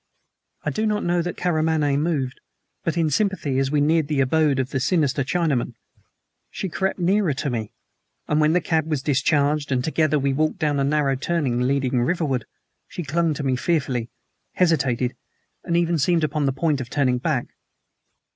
I 0.63 0.71
do 0.71 0.87
not 0.87 1.03
know 1.03 1.21
that 1.21 1.37
Karamaneh 1.37 1.95
moved; 1.95 2.41
but 2.83 2.97
in 2.97 3.11
sympathy, 3.11 3.59
as 3.59 3.69
we 3.69 3.81
neared 3.81 4.07
the 4.07 4.19
abode 4.19 4.57
of 4.57 4.71
the 4.71 4.79
sinister 4.79 5.23
Chinaman, 5.23 5.75
she 6.49 6.69
crept 6.69 6.97
nearer 6.97 7.35
to 7.35 7.51
me, 7.51 7.71
and 8.27 8.41
when 8.41 8.53
the 8.53 8.61
cab 8.61 8.87
was 8.89 9.03
discharged, 9.03 9.71
and 9.71 9.83
together 9.83 10.17
we 10.17 10.33
walked 10.33 10.57
down 10.57 10.79
a 10.79 10.83
narrow 10.83 11.15
turning 11.15 11.59
leading 11.61 12.01
riverward, 12.01 12.45
she 12.87 13.03
clung 13.03 13.35
to 13.35 13.43
me 13.43 13.55
fearfully, 13.55 14.09
hesitated, 14.53 15.15
and 15.63 15.77
even 15.77 15.99
seemed 15.99 16.23
upon 16.23 16.47
the 16.47 16.51
point 16.51 16.81
of 16.81 16.89
turning 16.89 17.19
back. 17.19 17.49